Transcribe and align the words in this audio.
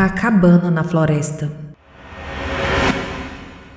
A 0.00 0.08
cabana 0.08 0.70
na 0.70 0.82
floresta. 0.82 1.52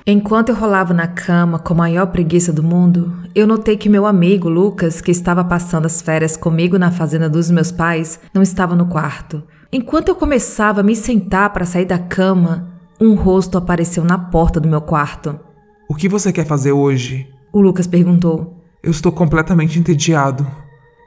Enquanto 0.06 0.48
eu 0.48 0.54
rolava 0.54 0.94
na 0.94 1.06
cama 1.06 1.58
com 1.58 1.74
a 1.74 1.76
maior 1.76 2.06
preguiça 2.06 2.50
do 2.50 2.62
mundo, 2.62 3.14
eu 3.34 3.46
notei 3.46 3.76
que 3.76 3.90
meu 3.90 4.06
amigo 4.06 4.48
Lucas, 4.48 5.02
que 5.02 5.10
estava 5.10 5.44
passando 5.44 5.84
as 5.84 6.00
férias 6.00 6.34
comigo 6.34 6.78
na 6.78 6.90
fazenda 6.90 7.28
dos 7.28 7.50
meus 7.50 7.70
pais, 7.70 8.18
não 8.32 8.40
estava 8.40 8.74
no 8.74 8.86
quarto. 8.86 9.42
Enquanto 9.70 10.08
eu 10.08 10.14
começava 10.14 10.80
a 10.80 10.82
me 10.82 10.96
sentar 10.96 11.52
para 11.52 11.66
sair 11.66 11.84
da 11.84 11.98
cama, 11.98 12.70
um 12.98 13.14
rosto 13.14 13.58
apareceu 13.58 14.02
na 14.02 14.16
porta 14.16 14.58
do 14.58 14.66
meu 14.66 14.80
quarto. 14.80 15.38
O 15.86 15.94
que 15.94 16.08
você 16.08 16.32
quer 16.32 16.46
fazer 16.46 16.72
hoje? 16.72 17.28
O 17.52 17.60
Lucas 17.60 17.86
perguntou. 17.86 18.64
Eu 18.82 18.92
estou 18.92 19.12
completamente 19.12 19.78
entediado. 19.78 20.46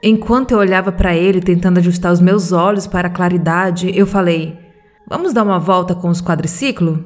Enquanto 0.00 0.52
eu 0.52 0.58
olhava 0.58 0.92
para 0.92 1.16
ele 1.16 1.40
tentando 1.40 1.78
ajustar 1.78 2.12
os 2.12 2.20
meus 2.20 2.52
olhos 2.52 2.86
para 2.86 3.08
a 3.08 3.10
claridade, 3.10 3.90
eu 3.98 4.06
falei: 4.06 4.67
Vamos 5.08 5.32
dar 5.32 5.42
uma 5.42 5.58
volta 5.58 5.94
com 5.94 6.10
os 6.10 6.20
quadriciclos? 6.20 6.98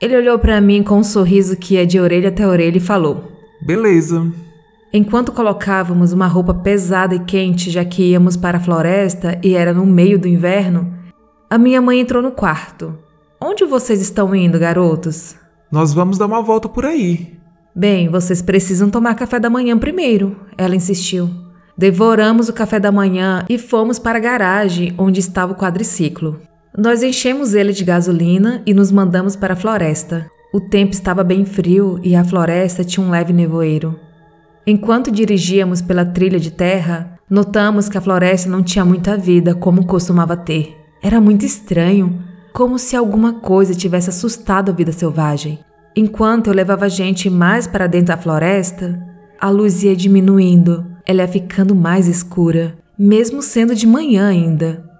Ele 0.00 0.16
olhou 0.16 0.38
para 0.38 0.58
mim 0.58 0.82
com 0.82 0.96
um 0.96 1.04
sorriso 1.04 1.54
que 1.54 1.74
ia 1.74 1.86
de 1.86 2.00
orelha 2.00 2.30
até 2.30 2.46
orelha 2.46 2.78
e 2.78 2.80
falou: 2.80 3.30
Beleza. 3.60 4.32
Enquanto 4.90 5.32
colocávamos 5.32 6.14
uma 6.14 6.26
roupa 6.26 6.54
pesada 6.54 7.14
e 7.14 7.20
quente, 7.20 7.70
já 7.70 7.84
que 7.84 8.10
íamos 8.10 8.38
para 8.38 8.56
a 8.56 8.60
floresta 8.60 9.38
e 9.42 9.54
era 9.54 9.74
no 9.74 9.84
meio 9.84 10.18
do 10.18 10.26
inverno, 10.26 10.94
a 11.50 11.58
minha 11.58 11.80
mãe 11.82 12.00
entrou 12.00 12.22
no 12.22 12.32
quarto. 12.32 12.98
Onde 13.38 13.66
vocês 13.66 14.00
estão 14.00 14.34
indo, 14.34 14.58
garotos? 14.58 15.36
Nós 15.70 15.92
vamos 15.92 16.16
dar 16.16 16.26
uma 16.26 16.42
volta 16.42 16.70
por 16.70 16.86
aí. 16.86 17.34
Bem, 17.74 18.08
vocês 18.08 18.40
precisam 18.40 18.88
tomar 18.88 19.14
café 19.14 19.38
da 19.38 19.50
manhã 19.50 19.78
primeiro, 19.78 20.36
ela 20.56 20.76
insistiu. 20.76 21.28
Devoramos 21.76 22.48
o 22.48 22.52
café 22.52 22.80
da 22.80 22.92
manhã 22.92 23.44
e 23.48 23.58
fomos 23.58 23.98
para 23.98 24.18
a 24.18 24.22
garagem 24.22 24.94
onde 24.96 25.20
estava 25.20 25.52
o 25.52 25.56
quadriciclo. 25.56 26.40
Nós 26.76 27.02
enchemos 27.02 27.54
ele 27.54 27.72
de 27.72 27.84
gasolina 27.84 28.62
e 28.64 28.72
nos 28.72 28.90
mandamos 28.90 29.36
para 29.36 29.52
a 29.52 29.56
floresta. 29.56 30.30
O 30.54 30.58
tempo 30.58 30.92
estava 30.92 31.22
bem 31.22 31.44
frio 31.44 32.00
e 32.02 32.16
a 32.16 32.24
floresta 32.24 32.82
tinha 32.82 33.04
um 33.04 33.10
leve 33.10 33.30
nevoeiro. 33.30 34.00
Enquanto 34.66 35.10
dirigíamos 35.10 35.82
pela 35.82 36.04
trilha 36.04 36.40
de 36.40 36.50
terra, 36.50 37.18
notamos 37.28 37.90
que 37.90 37.98
a 37.98 38.00
floresta 38.00 38.48
não 38.48 38.62
tinha 38.62 38.86
muita 38.86 39.18
vida 39.18 39.54
como 39.54 39.84
costumava 39.84 40.34
ter. 40.34 40.74
Era 41.02 41.20
muito 41.20 41.44
estranho, 41.44 42.22
como 42.54 42.78
se 42.78 42.96
alguma 42.96 43.34
coisa 43.34 43.74
tivesse 43.74 44.08
assustado 44.08 44.70
a 44.70 44.74
vida 44.74 44.92
selvagem. 44.92 45.58
Enquanto 45.94 46.46
eu 46.46 46.54
levava 46.54 46.86
a 46.86 46.88
gente 46.88 47.28
mais 47.28 47.66
para 47.66 47.86
dentro 47.86 48.08
da 48.08 48.16
floresta, 48.16 48.98
a 49.38 49.50
luz 49.50 49.82
ia 49.82 49.94
diminuindo, 49.94 50.86
ela 51.04 51.20
ia 51.20 51.28
ficando 51.28 51.74
mais 51.74 52.08
escura, 52.08 52.78
mesmo 52.98 53.42
sendo 53.42 53.74
de 53.74 53.86
manhã 53.86 54.28
ainda. 54.28 54.91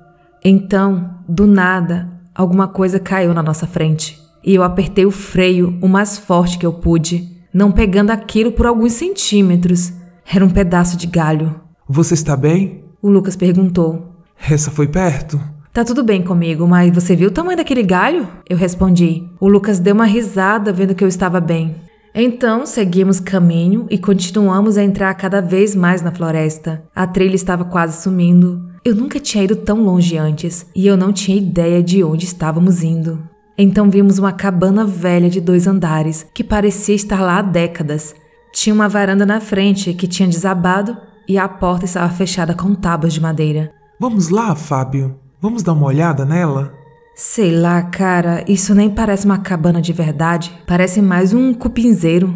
Então, 0.45 1.19
do 1.29 1.47
nada, 1.47 2.09
alguma 2.35 2.67
coisa 2.67 2.99
caiu 2.99 3.33
na 3.33 3.43
nossa 3.43 3.67
frente 3.67 4.21
e 4.45 4.55
eu 4.55 4.63
apertei 4.63 5.07
o 5.07 5.11
freio 5.11 5.79
o 5.81 5.89
mais 5.89 6.19
forte 6.19 6.59
que 6.59 6.67
eu 6.67 6.73
pude, 6.73 7.29
não 7.55 7.71
pegando 7.71 8.11
aquilo 8.11 8.53
por 8.53 8.67
alguns 8.67 8.93
centímetros. 8.93 9.93
Era 10.27 10.45
um 10.45 10.51
pedaço 10.51 10.97
de 10.97 11.07
galho. 11.07 11.61
Você 11.89 12.15
está 12.15 12.37
bem? 12.37 12.83
O 13.01 13.09
Lucas 13.09 13.37
perguntou. 13.37 14.17
Essa 14.51 14.71
foi 14.71 14.89
perto? 14.89 15.41
Tá 15.73 15.85
tudo 15.85 16.03
bem 16.03 16.23
comigo, 16.23 16.67
mas 16.67 16.93
você 16.93 17.15
viu 17.15 17.29
o 17.29 17.33
tamanho 17.33 17.57
daquele 17.57 17.83
galho? 17.83 18.29
Eu 18.49 18.57
respondi. 18.57 19.27
O 19.41 19.49
Lucas 19.49 19.79
deu 19.79 19.95
uma 19.95 20.05
risada 20.05 20.73
vendo 20.73 20.95
que 20.95 21.05
eu 21.05 21.09
estava 21.09 21.41
bem. 21.41 21.77
Então 22.15 22.67
seguimos 22.67 23.21
caminho 23.21 23.87
e 23.89 23.97
continuamos 23.97 24.77
a 24.77 24.83
entrar 24.83 25.15
cada 25.15 25.41
vez 25.41 25.75
mais 25.75 26.03
na 26.03 26.13
floresta. 26.13 26.83
A 26.95 27.07
trilha 27.07 27.35
estava 27.35 27.65
quase 27.65 28.03
sumindo. 28.03 28.72
Eu 28.85 28.97
nunca 28.97 29.21
tinha 29.21 29.45
ido 29.45 29.55
tão 29.55 29.85
longe 29.85 30.19
antes 30.19 30.67
e 30.75 30.89
eu 30.89 30.97
não 30.97 31.13
tinha 31.13 31.37
ideia 31.39 31.81
de 31.81 32.03
onde 32.03 32.25
estávamos 32.25 32.83
indo. 32.83 33.23
Então 33.57 33.89
vimos 33.89 34.19
uma 34.19 34.33
cabana 34.33 34.85
velha 34.85 35.31
de 35.31 35.41
dois 35.41 35.69
andares 35.69 36.27
que 36.35 36.43
parecia 36.43 36.97
estar 36.97 37.21
lá 37.21 37.39
há 37.39 37.43
décadas. 37.43 38.13
Tinha 38.53 38.75
uma 38.75 38.89
varanda 38.89 39.25
na 39.25 39.41
frente 39.41 39.95
que 39.95 40.09
tinha 40.09 40.29
desabado 40.29 40.97
e 41.29 41.39
a 41.39 41.49
porta 41.49 41.85
estava 41.85 42.13
fechada 42.13 42.55
com 42.55 42.75
tábuas 42.75 43.13
de 43.13 43.21
madeira. 43.21 43.73
Vamos 44.01 44.31
lá, 44.31 44.53
Fábio. 44.57 45.17
Vamos 45.41 45.63
dar 45.63 45.75
uma 45.75 45.87
olhada 45.87 46.25
nela? 46.25 46.75
Sei 47.15 47.57
lá, 47.57 47.83
cara, 47.83 48.45
isso 48.49 48.75
nem 48.75 48.91
parece 48.91 49.27
uma 49.27 49.39
cabana 49.39 49.81
de 49.81 49.93
verdade. 49.93 50.53
Parece 50.67 51.01
mais 51.01 51.33
um 51.33 51.55
cupinzeiro. 51.55 52.35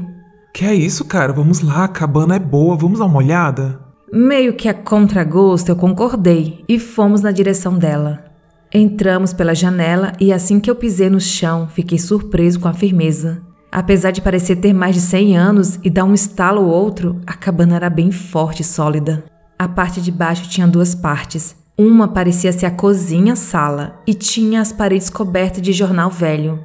Que 0.54 0.64
é 0.64 0.74
isso, 0.74 1.04
cara? 1.06 1.32
Vamos 1.32 1.60
lá, 1.60 1.84
a 1.84 1.88
cabana 1.88 2.36
é 2.36 2.38
boa, 2.38 2.76
vamos 2.76 3.00
dar 3.00 3.06
uma 3.06 3.18
olhada? 3.18 3.85
Meio 4.18 4.54
que 4.54 4.66
a 4.66 4.72
contragosto 4.72 5.70
eu 5.70 5.76
concordei 5.76 6.64
e 6.66 6.78
fomos 6.78 7.20
na 7.20 7.30
direção 7.30 7.76
dela. 7.76 8.24
Entramos 8.72 9.34
pela 9.34 9.54
janela 9.54 10.12
e 10.18 10.32
assim 10.32 10.58
que 10.58 10.70
eu 10.70 10.74
pisei 10.74 11.10
no 11.10 11.20
chão, 11.20 11.68
fiquei 11.68 11.98
surpreso 11.98 12.58
com 12.58 12.66
a 12.66 12.72
firmeza. 12.72 13.42
Apesar 13.70 14.12
de 14.12 14.22
parecer 14.22 14.56
ter 14.56 14.72
mais 14.72 14.94
de 14.94 15.02
100 15.02 15.36
anos 15.36 15.78
e 15.84 15.90
dar 15.90 16.04
um 16.04 16.14
estalo 16.14 16.62
ou 16.62 16.70
outro, 16.70 17.20
a 17.26 17.34
cabana 17.34 17.76
era 17.76 17.90
bem 17.90 18.10
forte 18.10 18.60
e 18.60 18.64
sólida. 18.64 19.22
A 19.58 19.68
parte 19.68 20.00
de 20.00 20.10
baixo 20.10 20.48
tinha 20.48 20.66
duas 20.66 20.94
partes. 20.94 21.54
Uma 21.76 22.08
parecia 22.08 22.54
ser 22.54 22.64
a 22.64 22.70
cozinha-sala 22.70 24.00
e 24.06 24.14
tinha 24.14 24.62
as 24.62 24.72
paredes 24.72 25.10
cobertas 25.10 25.60
de 25.60 25.74
jornal 25.74 26.08
velho. 26.08 26.58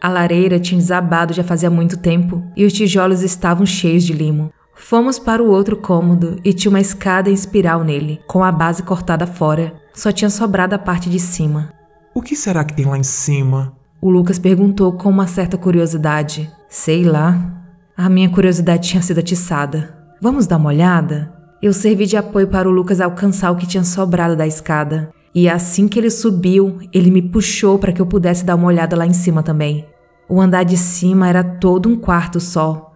A 0.00 0.08
lareira 0.08 0.58
tinha 0.58 0.80
desabado 0.80 1.32
já 1.32 1.44
fazia 1.44 1.70
muito 1.70 1.98
tempo 1.98 2.42
e 2.56 2.64
os 2.64 2.72
tijolos 2.72 3.22
estavam 3.22 3.64
cheios 3.64 4.02
de 4.02 4.12
limo. 4.12 4.50
Fomos 4.78 5.18
para 5.18 5.42
o 5.42 5.48
outro 5.48 5.76
cômodo 5.76 6.38
e 6.44 6.52
tinha 6.52 6.70
uma 6.70 6.80
escada 6.80 7.30
em 7.30 7.32
espiral 7.32 7.82
nele, 7.82 8.20
com 8.26 8.44
a 8.44 8.52
base 8.52 8.82
cortada 8.82 9.26
fora. 9.26 9.74
Só 9.94 10.12
tinha 10.12 10.28
sobrado 10.28 10.74
a 10.74 10.78
parte 10.78 11.08
de 11.08 11.18
cima. 11.18 11.72
O 12.14 12.20
que 12.20 12.36
será 12.36 12.62
que 12.62 12.74
tem 12.74 12.84
lá 12.84 12.98
em 12.98 13.02
cima? 13.02 13.72
O 14.00 14.10
Lucas 14.10 14.38
perguntou 14.38 14.92
com 14.92 15.08
uma 15.08 15.26
certa 15.26 15.56
curiosidade. 15.56 16.52
Sei 16.68 17.02
lá. 17.04 17.54
A 17.96 18.08
minha 18.10 18.28
curiosidade 18.28 18.88
tinha 18.88 19.02
sido 19.02 19.18
atiçada. 19.18 19.96
Vamos 20.20 20.46
dar 20.46 20.58
uma 20.58 20.68
olhada? 20.68 21.32
Eu 21.62 21.72
servi 21.72 22.04
de 22.04 22.16
apoio 22.16 22.46
para 22.46 22.68
o 22.68 22.72
Lucas 22.72 23.00
alcançar 23.00 23.50
o 23.50 23.56
que 23.56 23.66
tinha 23.66 23.82
sobrado 23.82 24.36
da 24.36 24.46
escada. 24.46 25.10
E 25.34 25.48
assim 25.48 25.88
que 25.88 25.98
ele 25.98 26.10
subiu, 26.10 26.78
ele 26.92 27.10
me 27.10 27.22
puxou 27.22 27.78
para 27.78 27.92
que 27.92 28.00
eu 28.00 28.06
pudesse 28.06 28.44
dar 28.44 28.54
uma 28.54 28.68
olhada 28.68 28.94
lá 28.94 29.06
em 29.06 29.14
cima 29.14 29.42
também. 29.42 29.86
O 30.28 30.40
andar 30.40 30.64
de 30.64 30.76
cima 30.76 31.28
era 31.28 31.42
todo 31.42 31.88
um 31.88 31.96
quarto 31.96 32.40
só, 32.40 32.95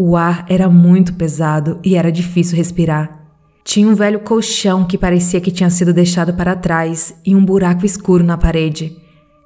o 0.00 0.16
ar 0.16 0.46
era 0.48 0.70
muito 0.70 1.14
pesado 1.14 1.80
e 1.82 1.96
era 1.96 2.12
difícil 2.12 2.56
respirar. 2.56 3.18
Tinha 3.64 3.88
um 3.88 3.96
velho 3.96 4.20
colchão 4.20 4.84
que 4.84 4.96
parecia 4.96 5.40
que 5.40 5.50
tinha 5.50 5.68
sido 5.68 5.92
deixado 5.92 6.32
para 6.34 6.54
trás 6.54 7.16
e 7.26 7.34
um 7.34 7.44
buraco 7.44 7.84
escuro 7.84 8.22
na 8.22 8.38
parede, 8.38 8.96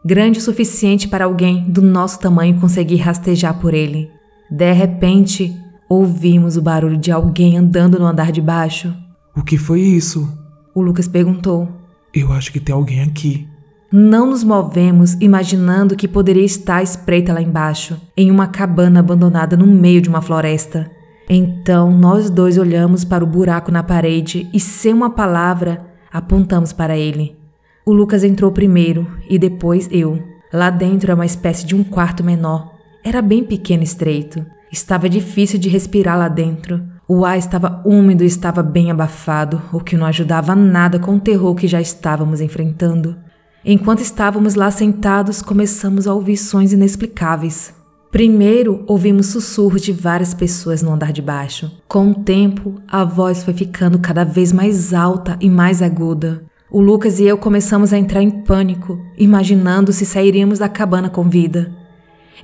grande 0.04 0.38
o 0.38 0.42
suficiente 0.42 1.08
para 1.08 1.24
alguém 1.24 1.64
do 1.70 1.80
nosso 1.80 2.20
tamanho 2.20 2.60
conseguir 2.60 2.96
rastejar 2.96 3.58
por 3.60 3.72
ele. 3.72 4.10
De 4.50 4.70
repente, 4.72 5.56
ouvimos 5.88 6.58
o 6.58 6.62
barulho 6.62 6.98
de 6.98 7.10
alguém 7.10 7.56
andando 7.56 7.98
no 7.98 8.04
andar 8.04 8.30
de 8.30 8.42
baixo. 8.42 8.94
O 9.34 9.42
que 9.42 9.56
foi 9.56 9.80
isso? 9.80 10.30
O 10.74 10.82
Lucas 10.82 11.08
perguntou. 11.08 11.66
Eu 12.12 12.30
acho 12.30 12.52
que 12.52 12.60
tem 12.60 12.74
alguém 12.74 13.00
aqui. 13.00 13.48
Não 13.92 14.24
nos 14.24 14.42
movemos 14.42 15.12
imaginando 15.20 15.94
que 15.94 16.08
poderia 16.08 16.46
estar 16.46 16.82
espreita 16.82 17.30
lá 17.30 17.42
embaixo, 17.42 18.00
em 18.16 18.30
uma 18.30 18.46
cabana 18.46 19.00
abandonada 19.00 19.54
no 19.54 19.66
meio 19.66 20.00
de 20.00 20.08
uma 20.08 20.22
floresta. 20.22 20.90
Então 21.28 21.92
nós 21.92 22.30
dois 22.30 22.56
olhamos 22.56 23.04
para 23.04 23.22
o 23.22 23.26
buraco 23.26 23.70
na 23.70 23.82
parede 23.82 24.48
e, 24.50 24.58
sem 24.58 24.94
uma 24.94 25.10
palavra, 25.10 25.84
apontamos 26.10 26.72
para 26.72 26.96
ele. 26.96 27.36
O 27.84 27.92
Lucas 27.92 28.24
entrou 28.24 28.50
primeiro 28.50 29.06
e 29.28 29.38
depois 29.38 29.90
eu. 29.92 30.18
Lá 30.50 30.70
dentro 30.70 31.10
é 31.10 31.14
uma 31.14 31.26
espécie 31.26 31.66
de 31.66 31.76
um 31.76 31.84
quarto 31.84 32.24
menor. 32.24 32.72
Era 33.04 33.20
bem 33.20 33.44
pequeno 33.44 33.82
e 33.82 33.84
estreito. 33.84 34.42
Estava 34.72 35.06
difícil 35.06 35.58
de 35.58 35.68
respirar 35.68 36.16
lá 36.16 36.28
dentro. 36.28 36.82
O 37.06 37.26
ar 37.26 37.36
estava 37.36 37.82
úmido 37.84 38.24
e 38.24 38.26
estava 38.26 38.62
bem 38.62 38.90
abafado, 38.90 39.60
o 39.70 39.80
que 39.80 39.98
não 39.98 40.06
ajudava 40.06 40.56
nada 40.56 40.98
com 40.98 41.16
o 41.16 41.20
terror 41.20 41.54
que 41.54 41.68
já 41.68 41.78
estávamos 41.80 42.40
enfrentando. 42.40 43.18
Enquanto 43.64 44.00
estávamos 44.00 44.56
lá 44.56 44.72
sentados, 44.72 45.40
começamos 45.40 46.08
a 46.08 46.14
ouvir 46.14 46.36
sons 46.36 46.72
inexplicáveis. 46.72 47.72
Primeiro, 48.10 48.82
ouvimos 48.88 49.28
sussurros 49.28 49.82
de 49.82 49.92
várias 49.92 50.34
pessoas 50.34 50.82
no 50.82 50.92
andar 50.92 51.12
de 51.12 51.22
baixo. 51.22 51.70
Com 51.86 52.10
o 52.10 52.14
tempo, 52.14 52.74
a 52.88 53.04
voz 53.04 53.44
foi 53.44 53.54
ficando 53.54 54.00
cada 54.00 54.24
vez 54.24 54.52
mais 54.52 54.92
alta 54.92 55.38
e 55.40 55.48
mais 55.48 55.80
aguda. 55.80 56.42
O 56.70 56.80
Lucas 56.80 57.20
e 57.20 57.24
eu 57.24 57.38
começamos 57.38 57.92
a 57.92 57.98
entrar 57.98 58.20
em 58.20 58.30
pânico, 58.42 58.98
imaginando 59.16 59.92
se 59.92 60.04
sairíamos 60.04 60.58
da 60.58 60.68
cabana 60.68 61.08
com 61.08 61.22
vida. 61.22 61.72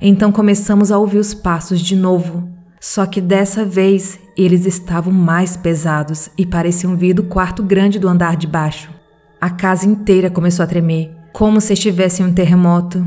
Então 0.01 0.31
começamos 0.31 0.89
a 0.89 0.97
ouvir 0.97 1.17
os 1.17 1.33
passos 1.33 1.81
de 1.81 1.97
novo. 1.97 2.47
Só 2.79 3.05
que 3.05 3.19
dessa 3.19 3.65
vez 3.65 4.17
eles 4.37 4.65
estavam 4.65 5.11
mais 5.11 5.57
pesados 5.57 6.29
e 6.37 6.45
pareciam 6.45 6.95
vir 6.95 7.13
do 7.13 7.23
quarto 7.23 7.61
grande 7.61 7.99
do 7.99 8.07
andar 8.07 8.37
de 8.37 8.47
baixo. 8.47 8.89
A 9.41 9.49
casa 9.49 9.85
inteira 9.85 10.29
começou 10.29 10.63
a 10.63 10.67
tremer, 10.67 11.15
como 11.33 11.61
se 11.61 11.73
estivesse 11.73 12.21
em 12.21 12.25
um 12.25 12.33
terremoto. 12.33 13.05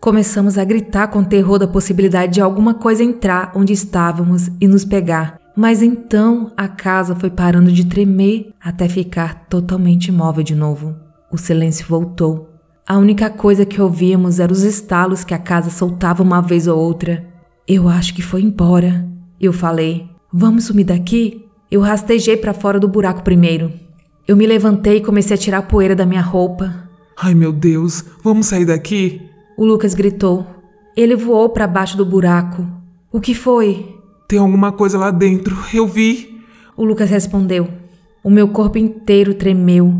Começamos 0.00 0.56
a 0.58 0.64
gritar 0.64 1.08
com 1.08 1.24
terror 1.24 1.58
da 1.58 1.66
possibilidade 1.66 2.34
de 2.34 2.40
alguma 2.40 2.74
coisa 2.74 3.02
entrar 3.02 3.52
onde 3.54 3.72
estávamos 3.72 4.48
e 4.60 4.68
nos 4.68 4.84
pegar. 4.84 5.38
Mas 5.56 5.82
então 5.82 6.52
a 6.56 6.68
casa 6.68 7.16
foi 7.16 7.30
parando 7.30 7.72
de 7.72 7.86
tremer 7.86 8.52
até 8.62 8.88
ficar 8.88 9.46
totalmente 9.48 10.08
imóvel 10.08 10.42
de 10.44 10.54
novo. 10.54 10.94
O 11.32 11.38
silêncio 11.38 11.86
voltou. 11.88 12.50
A 12.86 12.98
única 12.98 13.30
coisa 13.30 13.66
que 13.66 13.80
ouvíamos 13.80 14.38
eram 14.38 14.52
os 14.52 14.62
estalos 14.62 15.24
que 15.24 15.34
a 15.34 15.38
casa 15.38 15.70
soltava 15.70 16.22
uma 16.22 16.40
vez 16.40 16.68
ou 16.68 16.78
outra. 16.78 17.26
Eu 17.66 17.88
acho 17.88 18.14
que 18.14 18.22
foi 18.22 18.42
embora. 18.42 19.08
Eu 19.40 19.52
falei: 19.52 20.08
Vamos 20.32 20.64
sumir 20.64 20.84
daqui? 20.84 21.46
Eu 21.68 21.80
rastejei 21.80 22.36
para 22.36 22.54
fora 22.54 22.78
do 22.78 22.86
buraco 22.86 23.22
primeiro. 23.22 23.72
Eu 24.28 24.36
me 24.36 24.46
levantei 24.46 24.98
e 24.98 25.00
comecei 25.00 25.34
a 25.34 25.38
tirar 25.38 25.58
a 25.58 25.62
poeira 25.62 25.96
da 25.96 26.06
minha 26.06 26.20
roupa. 26.20 26.85
Ai 27.16 27.34
meu 27.34 27.50
Deus, 27.52 28.04
vamos 28.22 28.46
sair 28.46 28.66
daqui? 28.66 29.22
O 29.56 29.64
Lucas 29.64 29.94
gritou. 29.94 30.46
Ele 30.94 31.16
voou 31.16 31.48
para 31.48 31.66
baixo 31.66 31.96
do 31.96 32.04
buraco. 32.04 32.66
O 33.10 33.20
que 33.20 33.34
foi? 33.34 33.96
Tem 34.28 34.38
alguma 34.38 34.70
coisa 34.70 34.98
lá 34.98 35.10
dentro, 35.10 35.56
eu 35.72 35.86
vi. 35.86 36.42
O 36.76 36.84
Lucas 36.84 37.08
respondeu. 37.08 37.68
O 38.22 38.28
meu 38.28 38.48
corpo 38.48 38.76
inteiro 38.76 39.32
tremeu 39.32 39.94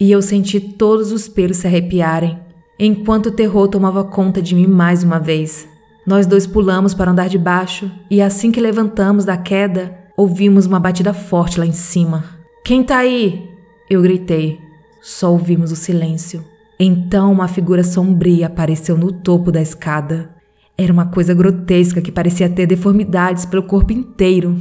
e 0.00 0.10
eu 0.10 0.22
senti 0.22 0.58
todos 0.58 1.12
os 1.12 1.28
pelos 1.28 1.58
se 1.58 1.66
arrepiarem, 1.66 2.38
enquanto 2.78 3.26
o 3.26 3.32
terror 3.32 3.68
tomava 3.68 4.02
conta 4.02 4.40
de 4.40 4.54
mim 4.54 4.66
mais 4.66 5.02
uma 5.02 5.18
vez. 5.18 5.68
Nós 6.06 6.26
dois 6.26 6.46
pulamos 6.46 6.94
para 6.94 7.10
andar 7.10 7.28
de 7.28 7.38
baixo 7.38 7.90
e 8.10 8.22
assim 8.22 8.50
que 8.50 8.60
levantamos 8.60 9.24
da 9.24 9.36
queda, 9.36 9.98
ouvimos 10.16 10.66
uma 10.66 10.80
batida 10.80 11.12
forte 11.12 11.58
lá 11.58 11.66
em 11.66 11.72
cima. 11.72 12.24
Quem 12.64 12.82
tá 12.82 12.98
aí? 12.98 13.50
Eu 13.90 14.00
gritei. 14.00 14.60
Só 15.02 15.32
ouvimos 15.32 15.70
o 15.70 15.76
silêncio. 15.76 16.44
Então 16.78 17.32
uma 17.32 17.48
figura 17.48 17.84
sombria 17.84 18.46
apareceu 18.46 18.96
no 18.96 19.12
topo 19.12 19.52
da 19.52 19.62
escada. 19.62 20.30
Era 20.76 20.92
uma 20.92 21.06
coisa 21.06 21.32
grotesca 21.32 22.00
que 22.00 22.10
parecia 22.10 22.48
ter 22.48 22.66
deformidades 22.66 23.46
pelo 23.46 23.62
corpo 23.62 23.92
inteiro. 23.92 24.56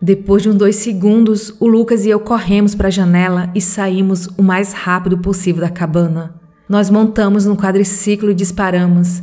Depois 0.00 0.42
de 0.42 0.48
uns 0.48 0.56
dois 0.56 0.76
segundos, 0.76 1.54
o 1.60 1.66
Lucas 1.66 2.04
e 2.04 2.10
eu 2.10 2.20
corremos 2.20 2.74
para 2.74 2.88
a 2.88 2.90
janela 2.90 3.50
e 3.54 3.60
saímos 3.60 4.26
o 4.36 4.42
mais 4.42 4.72
rápido 4.72 5.18
possível 5.18 5.62
da 5.62 5.70
cabana. 5.70 6.34
Nós 6.68 6.90
montamos 6.90 7.44
no 7.44 7.56
quadriciclo 7.56 8.30
e 8.30 8.34
disparamos. 8.34 9.22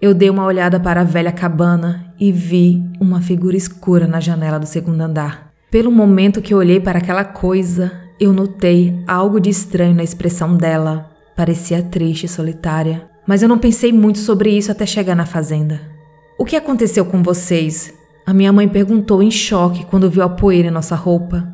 Eu 0.00 0.14
dei 0.14 0.30
uma 0.30 0.44
olhada 0.44 0.78
para 0.78 1.00
a 1.00 1.04
velha 1.04 1.32
cabana 1.32 2.14
e 2.18 2.30
vi 2.30 2.82
uma 3.00 3.20
figura 3.20 3.56
escura 3.56 4.06
na 4.06 4.20
janela 4.20 4.58
do 4.58 4.66
segundo 4.66 5.00
andar. 5.00 5.50
Pelo 5.70 5.90
momento 5.90 6.42
que 6.42 6.54
olhei 6.54 6.80
para 6.80 6.98
aquela 6.98 7.24
coisa, 7.24 7.92
eu 8.18 8.32
notei 8.32 9.02
algo 9.06 9.40
de 9.40 9.50
estranho 9.50 9.94
na 9.94 10.02
expressão 10.02 10.56
dela. 10.56 11.09
Parecia 11.36 11.82
triste 11.82 12.24
e 12.24 12.28
solitária. 12.28 13.08
Mas 13.26 13.42
eu 13.42 13.48
não 13.48 13.58
pensei 13.58 13.92
muito 13.92 14.18
sobre 14.18 14.50
isso 14.50 14.72
até 14.72 14.84
chegar 14.84 15.14
na 15.14 15.26
fazenda. 15.26 15.80
O 16.38 16.44
que 16.44 16.56
aconteceu 16.56 17.04
com 17.04 17.22
vocês? 17.22 17.92
A 18.26 18.32
minha 18.32 18.52
mãe 18.52 18.68
perguntou 18.68 19.22
em 19.22 19.30
choque 19.30 19.84
quando 19.86 20.10
viu 20.10 20.22
a 20.22 20.28
poeira 20.28 20.68
em 20.68 20.72
nossa 20.72 20.94
roupa. 20.94 21.46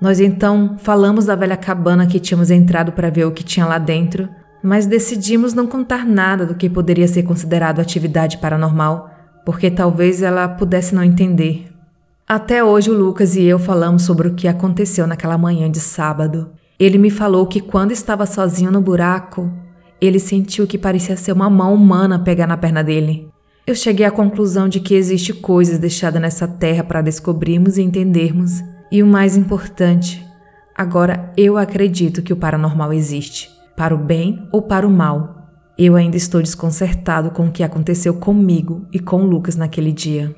Nós 0.00 0.18
então 0.18 0.76
falamos 0.78 1.26
da 1.26 1.36
velha 1.36 1.56
cabana 1.56 2.06
que 2.06 2.18
tínhamos 2.18 2.50
entrado 2.50 2.92
para 2.92 3.10
ver 3.10 3.26
o 3.26 3.32
que 3.32 3.44
tinha 3.44 3.66
lá 3.66 3.78
dentro 3.78 4.28
mas 4.62 4.86
decidimos 4.86 5.54
não 5.54 5.66
contar 5.66 6.04
nada 6.04 6.44
do 6.44 6.54
que 6.54 6.68
poderia 6.68 7.08
ser 7.08 7.22
considerado 7.22 7.80
atividade 7.80 8.38
paranormal, 8.38 9.10
porque 9.44 9.70
talvez 9.70 10.22
ela 10.22 10.48
pudesse 10.48 10.94
não 10.94 11.02
entender. 11.02 11.68
Até 12.28 12.62
hoje 12.62 12.90
o 12.90 12.94
Lucas 12.94 13.34
e 13.36 13.42
eu 13.42 13.58
falamos 13.58 14.02
sobre 14.02 14.28
o 14.28 14.34
que 14.34 14.46
aconteceu 14.46 15.06
naquela 15.06 15.38
manhã 15.38 15.70
de 15.70 15.80
sábado. 15.80 16.52
Ele 16.80 16.96
me 16.96 17.10
falou 17.10 17.46
que 17.46 17.60
quando 17.60 17.92
estava 17.92 18.24
sozinho 18.24 18.72
no 18.72 18.80
buraco, 18.80 19.52
ele 20.00 20.18
sentiu 20.18 20.66
que 20.66 20.78
parecia 20.78 21.14
ser 21.14 21.32
uma 21.32 21.50
mão 21.50 21.74
humana 21.74 22.18
pegar 22.18 22.46
na 22.46 22.56
perna 22.56 22.82
dele. 22.82 23.28
Eu 23.66 23.74
cheguei 23.74 24.06
à 24.06 24.10
conclusão 24.10 24.66
de 24.66 24.80
que 24.80 24.94
existe 24.94 25.34
coisas 25.34 25.78
deixadas 25.78 26.22
nessa 26.22 26.48
terra 26.48 26.82
para 26.82 27.02
descobrirmos 27.02 27.76
e 27.76 27.82
entendermos, 27.82 28.62
e 28.90 29.02
o 29.02 29.06
mais 29.06 29.36
importante, 29.36 30.26
agora 30.74 31.30
eu 31.36 31.58
acredito 31.58 32.22
que 32.22 32.32
o 32.32 32.36
paranormal 32.36 32.94
existe 32.94 33.50
para 33.76 33.94
o 33.94 33.98
bem 33.98 34.48
ou 34.50 34.62
para 34.62 34.86
o 34.86 34.90
mal. 34.90 35.50
Eu 35.76 35.96
ainda 35.96 36.16
estou 36.16 36.40
desconcertado 36.40 37.30
com 37.30 37.46
o 37.46 37.52
que 37.52 37.62
aconteceu 37.62 38.14
comigo 38.14 38.86
e 38.90 38.98
com 38.98 39.22
Lucas 39.24 39.54
naquele 39.54 39.92
dia. 39.92 40.34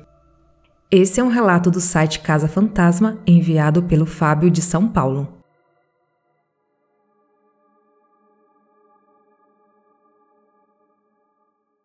Esse 0.91 1.21
é 1.21 1.23
um 1.23 1.29
relato 1.29 1.71
do 1.71 1.79
site 1.79 2.19
Casa 2.19 2.49
Fantasma 2.49 3.17
enviado 3.25 3.83
pelo 3.83 4.05
Fábio 4.05 4.51
de 4.51 4.61
São 4.61 4.89
Paulo. 4.89 5.42